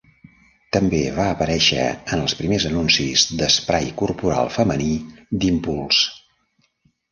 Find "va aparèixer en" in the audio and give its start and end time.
1.17-2.23